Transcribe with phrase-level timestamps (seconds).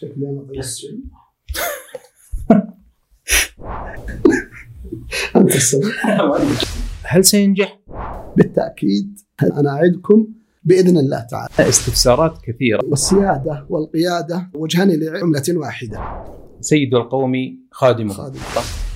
[0.00, 1.00] شكلي أنا ضيعت شيء
[5.36, 5.82] أنت السبب
[7.08, 7.80] هل سينجح؟
[8.36, 9.18] بالتأكيد.
[9.42, 10.26] أنا اعدكم
[10.64, 11.68] بإذن الله تعالى.
[11.68, 12.80] استفسارات كثيرة.
[12.84, 16.24] والسيادة والقيادة وجهان لعملة واحدة.
[16.60, 17.34] سيد القوم
[17.70, 18.14] خادمه.
[18.14, 18.38] خادم.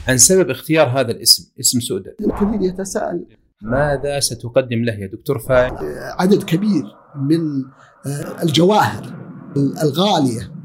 [0.09, 2.15] عن سبب اختيار هذا الاسم اسم سؤدد.
[2.21, 3.27] الكثير يتساءل.
[3.63, 5.77] ماذا ستقدم له يا دكتور فاعل
[6.19, 6.85] عدد كبير
[7.17, 7.41] من
[8.07, 9.15] آه، الجواهر
[9.83, 10.60] الغالية.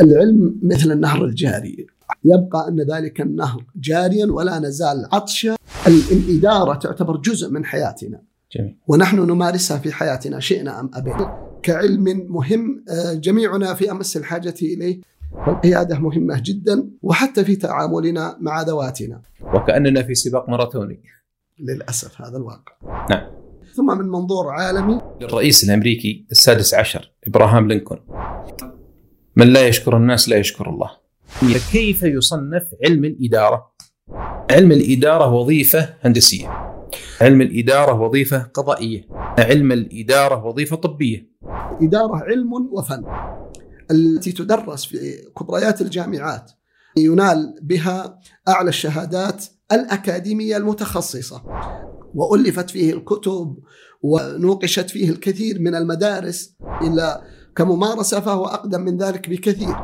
[0.00, 1.86] العلم مثل النهر الجاري.
[2.24, 5.56] يبقى أن ذلك النهر جاريا ولا نزال عطشا.
[5.86, 8.22] ال- الإدارة تعتبر جزء من حياتنا.
[8.56, 8.76] جميل.
[8.88, 11.50] ونحن نمارسها في حياتنا شئنا أم أبينا.
[11.62, 15.00] كعلم مهم آه، جميعنا في أمس الحاجة إليه.
[15.46, 19.22] فالقياده مهمة جدا وحتى في تعاملنا مع ذواتنا.
[19.54, 21.00] وكأننا في سباق ماراثوني.
[21.60, 22.72] للأسف هذا الواقع.
[23.10, 23.30] نعم.
[23.74, 25.00] ثم من منظور عالمي.
[25.20, 28.00] للرئيس الأمريكي السادس عشر إبراهام لينكولن.
[29.36, 30.90] من لا يشكر الناس لا يشكر الله.
[31.72, 33.72] كيف يصنف علم الإدارة؟
[34.50, 36.48] علم الإدارة وظيفة هندسية.
[37.20, 39.04] علم الإدارة وظيفة قضائية.
[39.38, 41.30] علم الإدارة وظيفة طبية.
[41.82, 43.04] إدارة علم وفن.
[43.90, 44.96] التي تدرس في
[45.38, 46.50] كبريات الجامعات
[46.96, 51.42] ينال بها أعلى الشهادات الأكاديمية المتخصصة.
[52.14, 53.58] وألفت فيه الكتب
[54.02, 57.22] ونوقشت فيه الكثير من المدارس إلا
[57.56, 59.76] كممارسة فهو أقدم من ذلك بكثير.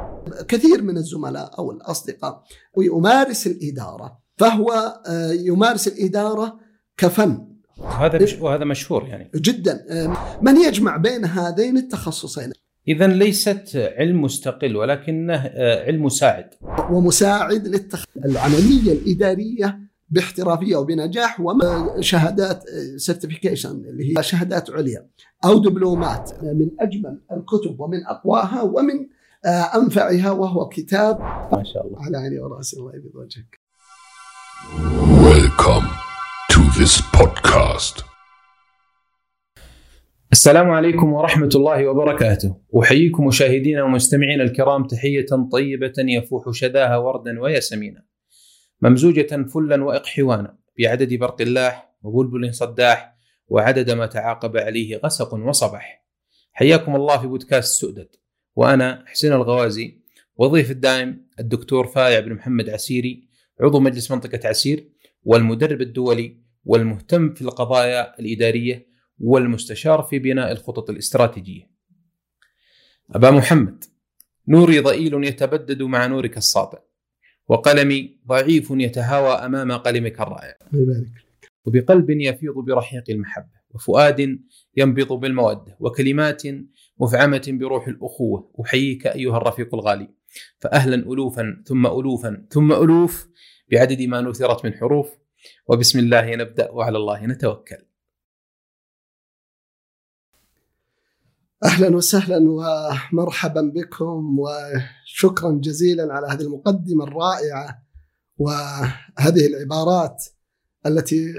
[0.49, 2.43] كثير من الزملاء أو الأصدقاء
[2.75, 4.19] ويمارس الإدارة.
[4.37, 6.59] فهو آه، يمارس الإدارة
[6.97, 7.47] كفن.
[7.79, 9.31] وهذا مش وهذا مشهور يعني.
[9.35, 9.87] جدا.
[9.91, 12.53] آه، من يجمع بين هذين التخصصين؟
[12.89, 16.51] إذا ليست علم مستقل ولكنه آه، علم مساعد
[16.91, 18.05] ومساعد للتخ...
[18.25, 22.65] العملية الإدارية باحترافية وبنجاح وشهادات
[22.97, 25.07] سيرتيفيكيشن اللي هي شهادات عليا
[25.45, 29.07] أو دبلومات من أجمل الكتب ومن أقواها ومن
[29.47, 31.21] آه، أنفعها وهو كتاب
[31.53, 33.61] ما شاء الله على عيني ورأسي الله يبيض وجهك.
[35.23, 35.87] Welcome
[36.53, 38.05] to this podcast.
[40.33, 48.03] السلام عليكم ورحمة الله وبركاته أحييكم مشاهدينا ومستمعينا الكرام تحية طيبة يفوح شذاها وردا وياسمينا
[48.83, 53.17] ممزوجة فلا وإقحوانا بعدد برق اللاح وبلبل صداح
[53.49, 56.07] وعدد ما تعاقب عليه غسق وصبح
[56.53, 58.09] حياكم الله في بودكاست سؤدد
[58.57, 60.01] وأنا حسين الغوازي
[60.37, 63.29] وضيف الدائم الدكتور فايع بن محمد عسيري
[63.61, 64.89] عضو مجلس منطقة عسير
[65.25, 68.87] والمدرب الدولي والمهتم في القضايا الإدارية
[69.19, 71.71] والمستشار في بناء الخطط الاستراتيجية.
[73.11, 73.85] أبا محمد
[74.49, 76.79] نوري ضئيل يتبدد مع نورك الساطع
[77.49, 80.57] وقلمي ضعيف يتهاوى أمام قلمك الرائع.
[81.65, 84.39] وبقلب يفيض برحيق المحبة وفؤاد
[84.77, 86.43] ينبض بالمودة وكلمات
[87.01, 90.09] مفعمة بروح الأخوة أحييك أيها الرفيق الغالي.
[90.61, 93.29] فأهلا ألوفا ثم ألوفا ثم ألوف
[93.73, 95.19] بعدد ما نثرت من حروف.
[95.69, 97.86] وبسم الله نبدأ وعلى الله نتوكل.
[101.65, 107.83] أهلا وسهلا ومرحبا بكم وشكرا جزيلا على هذه المقدمة الرائعة
[108.39, 110.25] وهذه العبارات
[110.87, 111.35] التي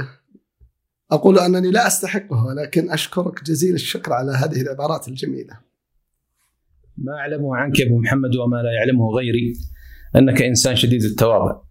[1.11, 5.59] أقول أنني لا أستحقها ولكن أشكرك جزيل الشكر على هذه العبارات الجميلة.
[6.97, 9.53] ما أعلمه عنك يا أبو محمد وما لا يعلمه غيري
[10.15, 11.61] أنك إنسان شديد التواضع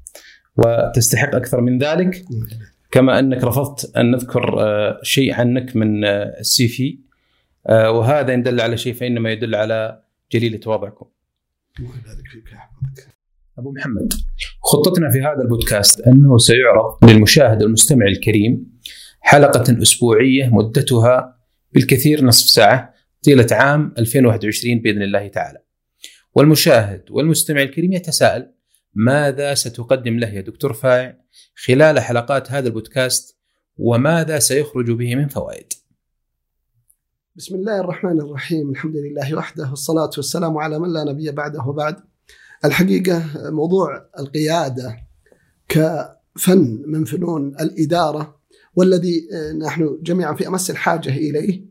[0.57, 2.25] وتستحق أكثر من ذلك.
[2.91, 7.06] كما أنك رفضت أن نذكر آه، شيء عنك من آه، السي في.
[7.71, 11.07] وهذا إن دل على شيء فإنما يدل على جليل تواضعكم
[11.81, 12.45] الله يبارك فيك.
[13.59, 14.13] أبو محمد
[14.63, 18.81] خطتنا في هذا البودكاست أنه سيعرض للمشاهد المستمع الكريم
[19.21, 21.39] حلقة أسبوعية مدتها
[21.73, 22.95] بالكثير نصف ساعة
[23.25, 25.59] طيلة عام 2021 بإذن الله تعالى
[26.35, 28.53] والمشاهد والمستمع الكريم يتساءل
[28.95, 31.17] ماذا ستقدم له يا دكتور فايع
[31.55, 33.39] خلال حلقات هذا البودكاست
[33.77, 35.73] وماذا سيخرج به من فوائد
[37.37, 41.97] بسم الله الرحمن الرحيم الحمد لله وحده والصلاة والسلام على من لا نبي بعده وبعد
[42.65, 44.97] الحقيقة موضوع القيادة
[45.69, 48.37] كفن من فنون الإدارة
[48.77, 49.29] والذي
[49.59, 51.65] نحن جميعا في أمس الحاجة إليه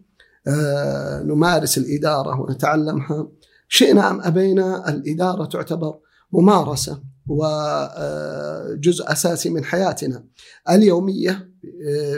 [1.23, 3.27] نمارس الإدارة ونتعلمها
[3.67, 5.99] شئنا أم أبينا الإدارة تعتبر
[6.31, 10.25] ممارسة وجزء أساسي من حياتنا
[10.69, 11.49] اليومية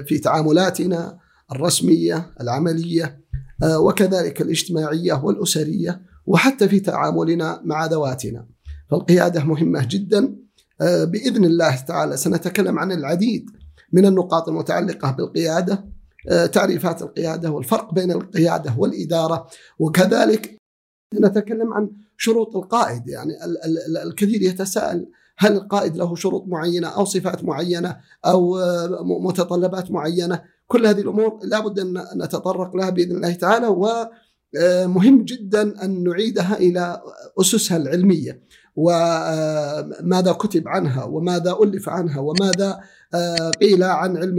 [0.07, 1.19] في تعاملاتنا
[1.51, 3.26] الرسمية العملية
[3.63, 8.47] وكذلك الاجتماعية والأسرية وحتى في تعاملنا مع ذواتنا.
[8.91, 10.35] فالقيادة مهمة جدا.
[10.81, 13.49] آه، بإذن الله تعالى سنتكلم عن العديد
[13.93, 15.85] من النقاط المتعلقة بالقيادة
[16.29, 19.47] آه، تعريفات القيادة والفرق بين القيادة والإدارة
[19.79, 20.57] وكذلك
[21.21, 23.07] نتكلم عن شروط القائد.
[23.07, 25.07] يعني ال- ال- الكثير يتساءل
[25.37, 30.41] هل القائد له شروط معينة أو صفات معينة أو آه، م- متطلبات معينة.
[30.67, 37.01] كل هذه الأمور لابد أن نتطرق لها بإذن الله تعالى ومهم جدا أن نعيدها إلى
[37.41, 38.41] أسسها العلمية
[38.75, 42.79] وماذا كتب عنها وماذا ألف عنها وماذا
[43.13, 44.35] آه، قيل عن علم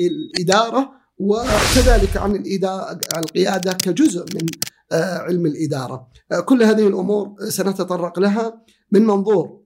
[0.00, 4.46] الإدارة وكذلك عن الإدارة القيادة كجزء من
[4.92, 6.08] آه، علم الإدارة.
[6.32, 8.62] آه، كل هذه الأمور سنتطرق لها
[8.92, 9.60] من منظور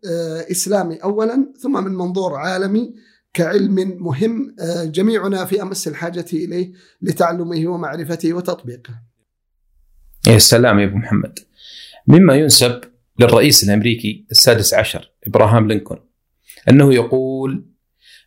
[0.50, 2.94] إسلامي اولا ثم من منظور عالمي
[3.32, 6.73] كعلم مهم آه، جميعنا في أمس الحاجة إليه
[7.03, 9.03] لتعلمه ومعرفته وتطبيقه.
[10.27, 11.38] يا سلام يا أبو محمد
[12.06, 12.81] مما ينسب
[13.19, 16.03] للرئيس الأمريكي السادس عشر إبراهام لينكولن
[16.69, 17.67] أنه يقول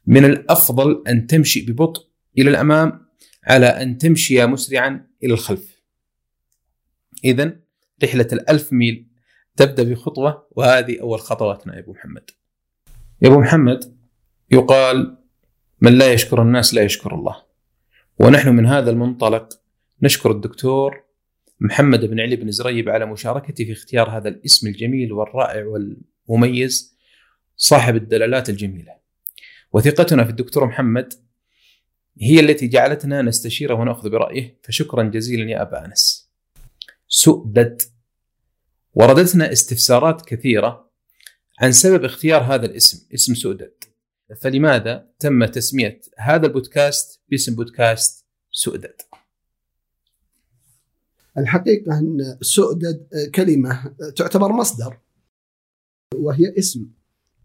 [0.07, 2.07] من الأفضل أن تمشي ببطء
[2.38, 3.05] إلى الأمام
[3.44, 5.83] على أن تمشي مسرعا إلى الخلف.
[7.23, 7.59] اذا
[8.03, 9.07] رحلة الألف ميل
[9.55, 12.29] تبدأ بخطوة وهذه أول خطواتنا يا أبو محمد.
[13.21, 13.92] يا أبو محمد
[14.53, 15.17] يقال
[15.81, 17.44] من لا يشكر الناس لا يشكر الله.
[18.19, 19.50] ونحن من هذا المنطلق
[20.01, 21.03] نشكر الدكتور
[21.59, 26.97] محمد بن علي بن زريب على مشاركته في اختيار هذا الاسم الجميل والرائع والمميز
[27.55, 28.91] صاحب الدلالات الجميلة.
[29.71, 31.13] وثقتنا في الدكتور محمد
[32.21, 36.31] هي التي جعلتنا نستشيره ونأخذ برأيه فشكرا جزيلا يا أبا أنس.
[37.07, 37.81] سؤدد
[38.94, 40.91] وردتنا استفسارات كثيرة
[41.59, 43.92] عن سبب اختيار هذا الاسم، اسم سؤدد.
[44.41, 48.95] فلماذا تم تسمية هذا البودكاست باسم بودكاست سؤدد؟
[51.38, 54.97] الحقيقة أن سؤدد كلمة تعتبر مصدر
[56.15, 56.85] وهي اسم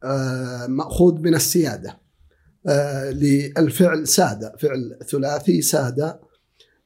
[0.05, 1.99] آه، مأخوذ من السيادة
[2.69, 6.21] آه، للفعل سادة فعل ثلاثي سادة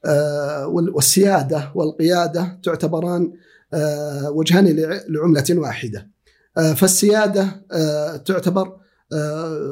[0.04, 3.32] آه، وال- والسيادة والقيادة تعتبران
[4.28, 6.10] وجهان لع- لعملة واحدة
[6.58, 8.80] آه، فالسيادة آه، تعتبر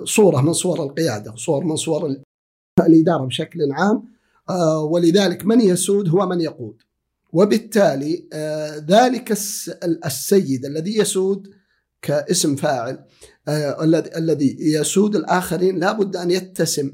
[0.04, 2.22] صورة من صور القيادة صور من صور ال-
[2.80, 4.04] الإدارة بشكل عام.
[4.50, 6.76] آه، ولذلك من يسود هو من يقود.
[7.32, 9.68] وبالتالي آه، ذلك الس-
[10.06, 11.48] السيد الذي يسود
[12.02, 13.04] كاسم فاعل
[13.48, 13.84] آه،
[14.16, 16.92] الذي يسود الآخرين لابد أن يتسم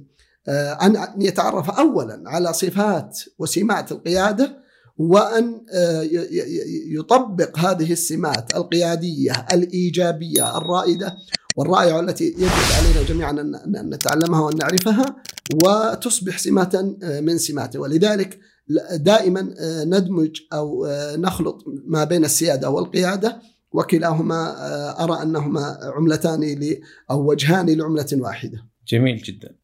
[0.49, 4.57] آه، ان يتعرف اولا على صفات وسمات القيادة
[4.99, 6.07] وأن آه،
[6.91, 11.17] يطبق هذه السمات القيادية الإيجابية الرائدة
[11.57, 15.17] والرائعة التي يجب علينا جميعا ان أن نتعلمها وأن نعرفها
[15.65, 18.41] وتصبح سمه آه، من سماته ولذلك
[18.95, 23.43] دائما آه، ندمج أو آه، نخلط ما بين السيادة والقيادة
[23.73, 24.55] وكلاهما
[25.05, 26.57] أرى أنهما عملتان
[27.11, 28.67] أو وجهان لعملة واحدة.
[28.89, 29.55] جميل جدا.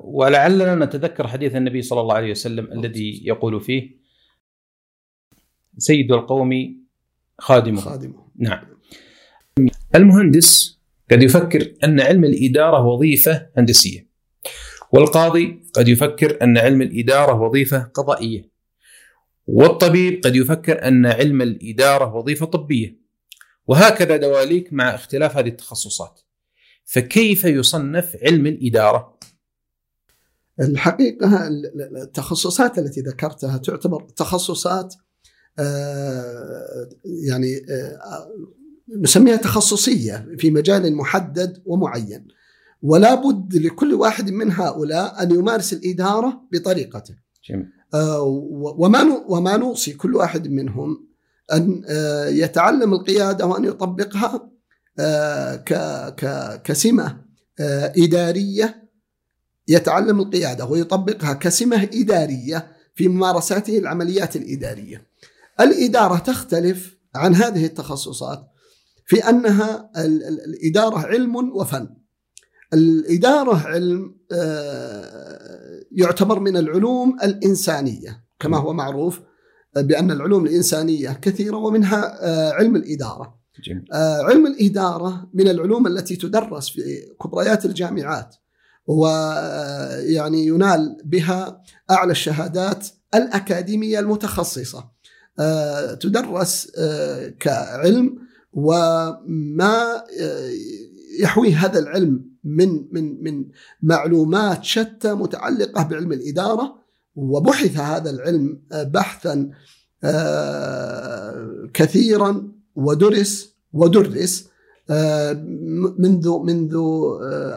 [0.00, 3.96] ولعلنا نتذكر حديث النبي صلى الله عليه وسلم الذي يقول فيه
[5.78, 6.52] سيد القوم
[7.38, 8.24] خادمه خادمه.
[8.36, 8.73] نعم
[9.94, 10.78] المهندس
[11.10, 14.08] قد يفكر أن علم الإدارة وظيفة هندسية
[14.92, 18.50] والقاضي قد يفكر أن علم الإدارة وظيفة قضائية
[19.46, 22.96] والطبيب قد يفكر أن علم الإدارة وظيفة طبية
[23.66, 26.20] وهكذا دواليك مع اختلاف هذه التخصصات
[26.84, 29.18] فكيف يصنف علم الإدارة؟
[30.60, 34.94] الحقيقة ال- ال- التخصصات التي ذكرتها تعتبر تخصصات
[35.58, 36.88] آه،
[37.28, 38.28] يعني آه،
[38.88, 42.28] نسميها تخصصية في مجال محدد ومعين
[42.82, 47.14] ولا بد لكل واحد من هؤلاء أن يمارس الإدارة بطريقته
[47.50, 47.66] جميل.
[47.94, 48.20] آه،
[48.78, 51.06] وما وما نوصي كل واحد منهم
[51.52, 54.50] أن آه، يتعلم القيادة وأن يطبقها
[54.98, 57.20] آه، ك- ك- كسمة
[57.60, 58.84] آه، إدارية
[59.68, 65.06] يتعلم القيادة ويطبقها كسمة إدارية في ممارساته العمليات الإدارية.
[65.60, 68.46] الإدارة تختلف عن هذه التخصصات
[69.06, 71.88] في أنها ال- ال- الإدارة علم وفن.
[72.74, 79.20] الإدارة علم آه، يعتبر من العلوم الإنسانية كما هو معروف
[79.76, 83.38] بأن العلوم الإنسانية كثيرة ومنها آه، علم الإدارة.
[83.66, 83.84] جميل.
[83.92, 86.80] آه، علم الإدارة من العلوم التي تدرس في
[87.22, 88.34] كبريات الجامعات
[88.86, 94.84] ويعني ينال بها أعلى الشهادات الأكاديمية المتخصصة
[95.38, 96.70] آه، تدرس
[97.40, 98.23] كعلم
[98.54, 100.50] وما آه،
[101.20, 103.44] يحويه هذا العلم من من من
[103.82, 106.76] معلومات شتى متعلقة بعلم الإدارة
[107.14, 109.50] وبحث هذا العلم آه، بحثا
[110.04, 114.48] آه، كثيرا ودرس ودرس
[115.98, 116.76] منذ منذ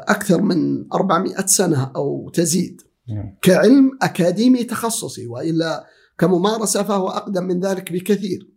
[0.08, 3.36] أكثر من 400 سنة أو تزيد نعم.
[3.42, 5.86] كعلم أكاديمي تخصصي وإلا
[6.18, 8.50] كممارسة فهو أقدم من ذلك بكثير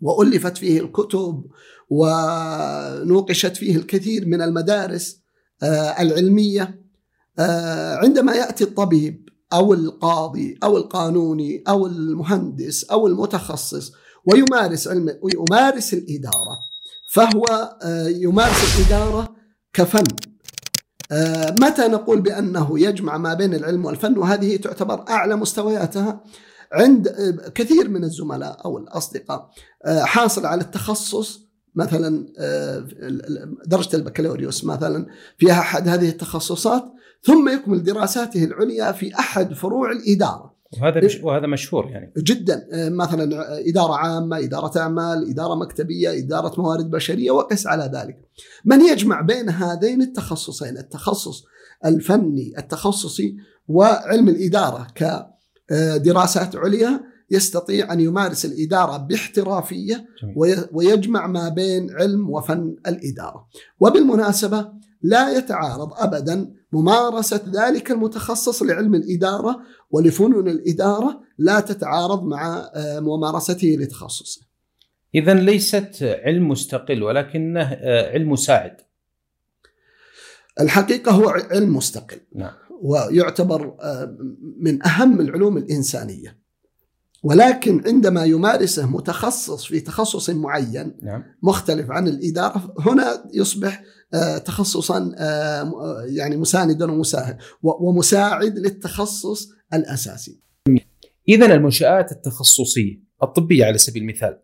[0.00, 1.44] وألفت فيه الكتب
[1.90, 5.20] ونوقشت فيه الكثير من المدارس
[5.62, 6.84] آه، العلمية
[7.38, 13.92] آه، عندما يأتي الطبيب أو القاضي أو القانوني أو المهندس أو المتخصص
[14.24, 16.58] ويمارس علم ويمارس الإدارة
[17.12, 19.36] فهو آه، يمارس الإدارة
[19.72, 20.04] كفن.
[21.60, 26.24] متى نقول بأنه يجمع ما بين العلم والفن؟ وهذه تعتبر أعلى مستوياتها.
[26.74, 27.08] عند
[27.54, 29.50] كثير من الزملاء أو الأصدقاء
[29.86, 32.26] حاصل على التخصص مثلا
[33.66, 35.06] درجة البكالوريوس مثلا
[35.38, 36.84] فيها أحد هذه التخصصات
[37.22, 40.54] ثم يكمل دراساته العليا في أحد فروع الإدارة.
[40.82, 46.90] وهذا مش وهذا مشهور يعني جدا مثلا إدارة عامة، إدارة أعمال، إدارة مكتبية، إدارة موارد
[46.90, 48.16] بشرية وقس على ذلك.
[48.64, 51.44] من يجمع بين هذين التخصصين، التخصص
[51.84, 53.36] الفني التخصصي
[53.68, 55.33] وعلم الإدارة ك آه،
[55.96, 60.06] دراسات عليا يستطيع أن يمارس الإدارة باحترافية
[60.72, 63.48] ويجمع ما بين علم وفن الإدارة.
[63.80, 64.68] وبالمناسبة
[65.02, 73.76] لا يتعارض ابدا ممارسة ذلك المتخصص لعلم الإدارة ولفنون الإدارة لا تتعارض مع آه، ممارسته
[73.80, 74.40] لتخصصه.
[75.14, 78.76] اذا ليست علم مستقل ولكنه آه، علم مساعد.
[80.60, 82.20] الحقيقة هو علم مستقل.
[82.34, 82.52] نعم.
[82.82, 84.16] ويعتبر آه،
[84.60, 86.44] من أهم العلوم الإنسانية
[87.22, 91.24] ولكن عندما يمارسه متخصص في تخصص معين نعم.
[91.42, 93.82] مختلف عن الإدارة هنا يصبح
[94.14, 100.40] آه، تخصصا آه، يعني مساندا ومساعد ومساعد للتخصص الأساسي.
[101.28, 104.38] اذا المنشآت التخصصية الطبية على سبيل المثال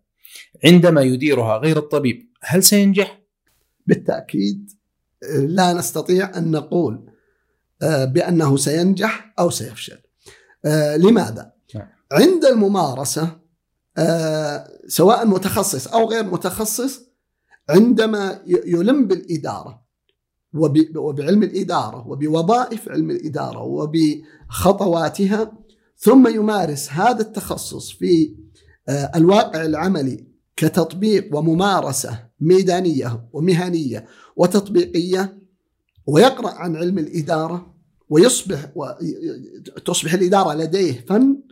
[0.65, 3.21] عندما يديرها غير الطبيب هل سينجح؟
[3.87, 4.71] بالتأكيد
[5.29, 7.11] لا نستطيع أن نقول
[7.83, 9.99] آه، بأنه سينجح أو سيفشل.
[10.65, 11.87] آه، لماذا؟ نعم.
[12.13, 13.41] عند الممارسة
[13.99, 17.01] آه، سواء متخصص أو غير متخصص
[17.69, 19.81] عندما يلم بالإدارة
[20.97, 25.53] وبعلم الإدارة وبوظائف علم الإدارة وبخطواتها
[25.97, 28.37] ثم يمارس هذا التخصص في
[28.89, 34.07] الواقع العملي كتطبيق وممارسة ميدانية ومهنية
[34.41, 35.39] وتطبيقية
[36.07, 37.75] ويقرأ عن علم الإدارة
[38.09, 38.73] ويصبح
[39.85, 41.43] تصبح الإدارة لديه فن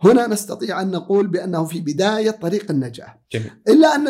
[0.00, 3.20] هنا نستطيع أن نقول بأنه في بداية طريق النجاح.
[3.32, 3.50] جميل.
[3.68, 4.08] إلا أن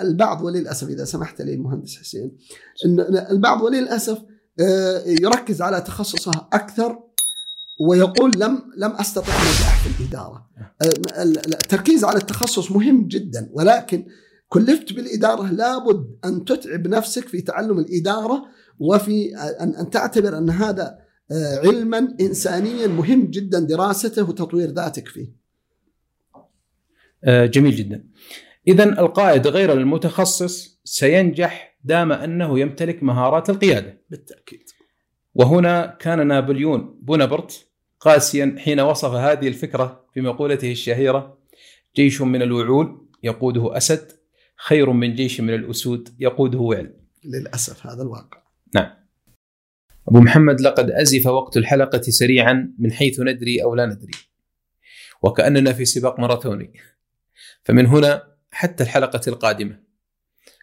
[0.00, 2.36] البعض وللأسف إذا سمحت لي مهندس حسين
[2.84, 4.18] إن البعض وللأسف
[4.60, 6.98] آه، يركز على تخصصه أكثر
[7.88, 10.46] ويقول لم لم أستطع النجاح في الإدارة.
[10.82, 14.06] آه، التركيز على التخصص مهم جدا ولكن
[14.48, 18.44] كلفت بالإدارة لابد أن تتعب نفسك في تعلم الإدارة
[18.78, 25.32] وفي ان تعتبر أن هذا آه، علما انسانيا مهم جدا دراسته وتطوير ذاتك فيه.
[27.24, 28.04] آه، جميل جدا.
[28.68, 34.00] اذا القائد غير المتخصص سينجح دام أنه يمتلك مهارات القيادة.
[34.10, 34.62] بالتأكيد.
[35.34, 37.66] وهنا كان نابليون بونابرت
[38.00, 41.38] قاسيا حين وصف هذه الفكرة في مقولته الشهيرة:
[41.96, 44.12] جيش من الوعول يقوده أسد
[44.66, 46.94] خير من جيش من الأسود يقوده وعل.
[47.24, 48.42] للأسف هذا الواقع.
[48.74, 48.90] نعم
[50.08, 54.12] أبو محمد لقد أزف وقت الحلقة سريعا من حيث ندري أو لا ندري
[55.22, 56.72] وكأننا في سباق ماراثوني
[57.62, 59.80] فمن هنا حتى الحلقة القادمة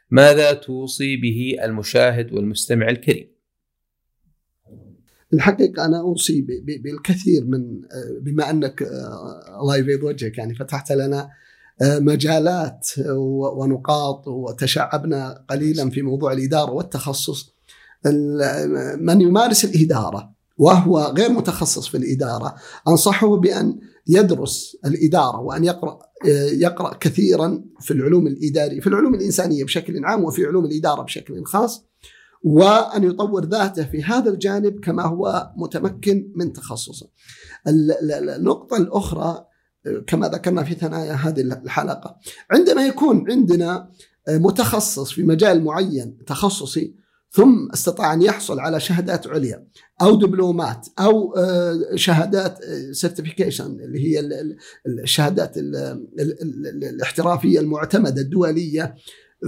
[0.10, 3.32] ماذا توصي به المشاهد والمستمع الكريم
[5.34, 7.82] الحقيقة أنا أوصي بالكثير من
[8.22, 8.82] بما أنك
[9.62, 11.30] الله يبيض وجهك يعني فتحت لنا
[11.84, 12.88] مجالات
[13.58, 17.56] ونقاط وتشعبنا قليلا في موضوع الإدارة والتخصص
[19.00, 22.56] من يمارس الإدارة وهو غير متخصص في الإدارة
[22.88, 26.00] أنصحه بأن يدرس الإدارة وأن يقرأ
[26.54, 31.86] يقرأ كثيرا في العلوم الإدارية في العلوم الإنسانية بشكل عام وفي علوم الإدارة بشكل خاص
[32.44, 37.10] وأن يطور ذاته في هذا الجانب كما هو متمكن من تخصصه.
[37.68, 39.46] النقطة الأخرى
[40.08, 42.18] كما ذكرنا في ثنايا هذه الحلقة.
[42.52, 43.90] عندما يكون عندنا
[44.30, 49.68] متخصص في مجال معين تخصصي ثم استطاع أن يحصل على شهادات عليا
[50.02, 52.60] أو دبلومات أو آه، شهادات
[52.92, 54.32] سيرتيفيكيشن آه، اللي هي
[54.88, 55.58] الشهادات
[56.84, 58.96] الاحترافية المعتمدة الدولية.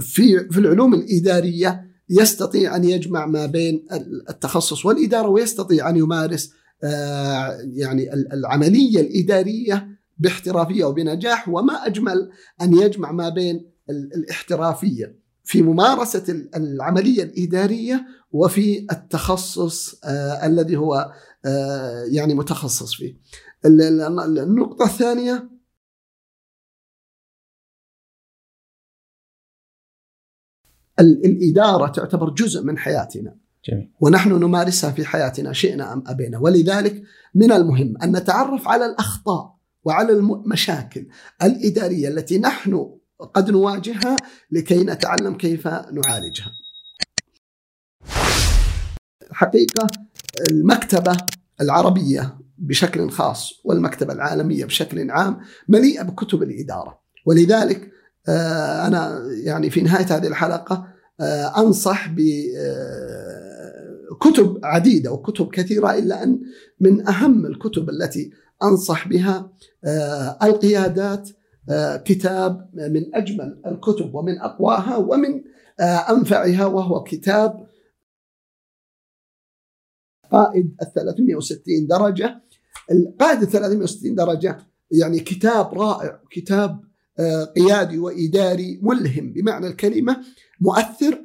[0.00, 3.86] في في العلوم الإدارية يستطيع أن يجمع ما بين
[4.30, 6.52] التخصص والإدارة ويستطيع أن يمارس
[6.84, 12.30] آه، يعني العملية الإدارية باحترافية وبنجاح وما أجمل
[12.62, 21.12] أن يجمع ما بين الاحترافية في ممارسة العملية الإدارية وفي التخصص آه الذي هو
[21.44, 23.16] آه يعني متخصص فيه.
[23.64, 25.48] ال- ال- النقطة الثانية
[31.00, 33.36] ال- الإدارة تعتبر جزء من حياتنا.
[33.70, 33.90] جميل.
[34.00, 36.38] ونحن نمارسها في حياتنا شئنا أم أبينا.
[36.38, 37.02] ولذلك
[37.34, 39.53] من المهم أن نتعرف على الأخطاء.
[39.84, 41.06] وعلى المشاكل
[41.42, 42.90] الإدارية التي نحن
[43.34, 44.16] قد نواجهها
[44.50, 46.52] لكي نتعلم كيف نعالجها.
[49.30, 49.86] حقيقة
[50.50, 51.16] المكتبة
[51.60, 57.90] العربية بشكل خاص والمكتبة العالمية بشكل عام مليئة بكتب الإدارة ولذلك
[58.28, 60.86] آه، أنا يعني في نهاية هذه الحلقة
[61.20, 62.20] آه، أنصح ب
[62.58, 66.40] آه، كتب عديدة وكتب كثيرة إلا أن
[66.80, 68.30] من أهم الكتب التي
[68.64, 69.52] أنصح بها
[69.84, 71.30] آه، القيادات
[71.70, 75.44] آه، كتاب من أجمل الكتب ومن أقواها ومن
[75.80, 77.66] آه، أنفعها وهو كتاب
[80.32, 82.42] قائد ال 360 درجة.
[82.90, 84.58] القائد ال 360 درجة
[84.90, 86.84] يعني كتاب رائع كتاب
[87.56, 90.24] قيادي وإداري ملهم بمعنى الكلمة
[90.60, 91.24] مؤثر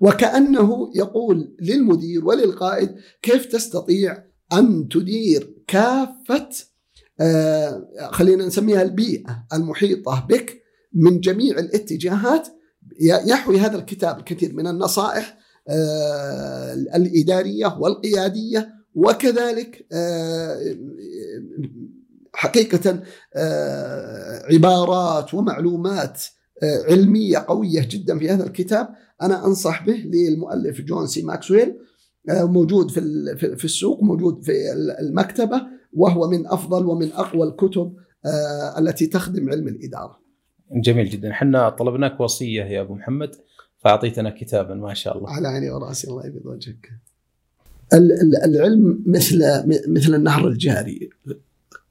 [0.00, 6.48] وكأنه يقول للمدير وللقائد كيف تستطيع ان تدير كافة
[7.20, 12.48] آه، خلينا نسميها البيئة المحيطة بك من جميع الاتجاهات.
[13.00, 20.76] يحوي هذا الكتاب الكثير من النصائح آه، الإدارية والقيادية وكذلك آه،
[22.34, 23.02] حقيقة
[23.34, 26.22] آه، عبارات ومعلومات
[26.62, 28.88] علمية قوية جدا في هذا الكتاب.
[29.22, 31.76] أنا أنصح به للمؤلف جون سي ماكسويل.
[32.28, 33.00] موجود في
[33.56, 35.62] في السوق موجود في ال- المكتبة
[35.92, 37.94] وهو من أفضل ومن أقوى الكتب
[38.26, 40.18] آه، التي تخدم علم الإدارة.
[40.72, 43.30] جميل جدا إحنا طلبناك وصية يا أبو محمد
[43.78, 46.88] فأعطيتنا كتابا ما شاء الله على عيني ورأسي الله يبيض وجهك.
[47.94, 49.42] ال- ال- العلم مثل
[49.88, 51.10] مثل النهر الجاري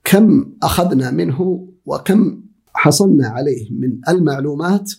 [0.04, 4.92] كم أخذنا منه وكم حصلنا عليه من المعلومات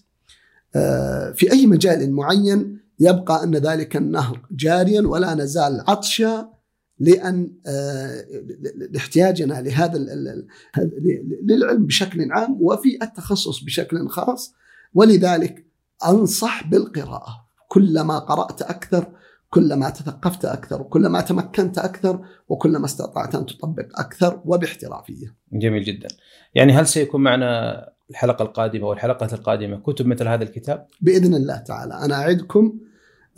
[0.76, 6.54] آه، في أي مجال معين يبقى أن ذلك النهر جاريا ولا نزال عطشا
[6.98, 8.24] لأن آه،
[8.90, 9.98] لاحتياجنا لهذا
[11.42, 14.54] للعلم بشكل عام وفي التخصص بشكل خاص.
[14.94, 15.66] ولذلك
[16.06, 17.44] أنصح بالقراءة.
[17.68, 19.12] كلما قرأت أكثر
[19.50, 25.36] كلما تثقفت أكثر وكلما تمكنت أكثر وكلما استطعت أن تطبق أكثر وباحترافية.
[25.52, 26.08] جميل جدا.
[26.54, 29.76] يعني هل سيكون معنا الحلقة القادمة والحلقة القادمة.
[29.80, 31.94] كتب مثل هذا الكتاب؟ بإذن الله تعالى.
[31.94, 32.78] أنا أعدكم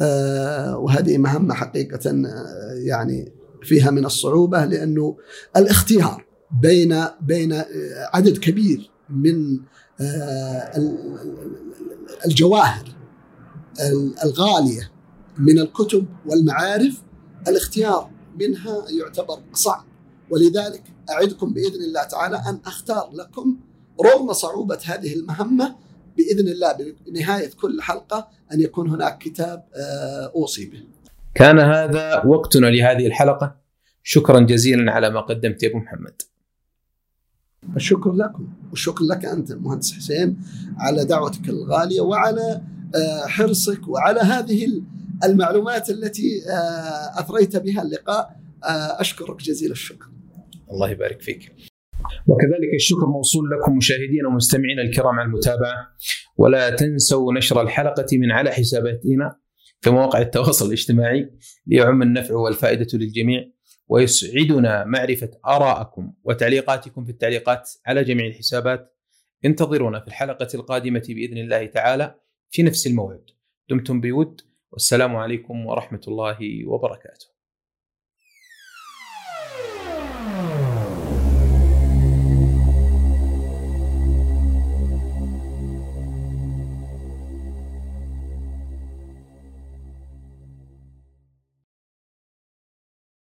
[0.01, 5.17] آه، وهذه مهمة حقيقة آه، يعني فيها من الصعوبة لأنه
[5.57, 6.27] الاختيار
[6.63, 7.65] بين بين آه،
[8.15, 9.59] عدد كبير من
[10.77, 11.17] ال-
[12.27, 12.85] الجواهر
[13.81, 14.91] ال- الغالية
[15.39, 17.03] من الكتب والمعارف
[17.49, 19.85] الاختيار منها يعتبر صعب.
[20.31, 23.57] ولذلك أعدكم بإذن الله تعالى أن أختار لكم
[24.05, 25.77] رغم صعوبة هذه المهمة
[26.17, 30.83] بإذن الله بنهاية كل حلقة أن يكون هناك كتاب آه، أوصي به.
[31.35, 33.57] كان هذا وقتنا لهذه الحلقة.
[34.03, 36.23] شكرا جزيلا على ما قدمت يا أبو محمد.
[37.77, 38.49] الشكر لكم.
[38.71, 40.37] والشكر لك أنت المهندس حسين
[40.79, 42.63] على دعوتك الغالية وعلى
[42.95, 44.83] آه، حرصك وعلى هذه
[45.25, 48.37] المعلومات التي آه، أثريت بها اللقاء.
[49.01, 50.07] أشكرك جزيل الشكر.
[50.71, 51.53] الله يبارك فيك.
[52.27, 55.97] وكذلك الشكر موصول لكم مشاهدينا ومستمعينا الكرام على المتابعة.
[56.37, 59.39] ولا تنسوا نشر الحلقة من على حساباتنا
[59.81, 61.31] في مواقع التواصل الاجتماعي
[61.67, 63.45] ليعم النفع والفائدة للجميع
[63.89, 68.97] ويسعدنا معرفة آراءكم وتعليقاتكم في التعليقات على جميع الحسابات.
[69.45, 72.15] انتظرونا في الحلقة القادمة بإذن الله تعالى
[72.51, 73.25] في نفس الموعد.
[73.71, 74.41] دمتم بود
[74.73, 77.36] والسلام عليكم ورحمة الله وبركاته.